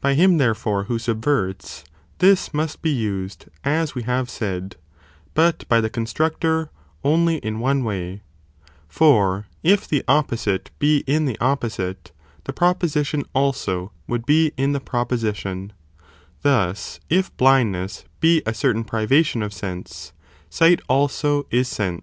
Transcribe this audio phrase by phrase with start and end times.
[0.00, 1.82] by him therefore who subverts,
[2.18, 4.76] this must be used as we have said,
[5.34, 6.70] but by the constructor
[7.02, 8.22] only in one way,
[8.86, 12.12] for if the op posite be in the opposite,
[12.44, 15.72] the proposition also would be in the proposition,
[16.42, 20.12] thus, if blindness be a certain privation of sense,
[20.48, 21.94] sight also is sense.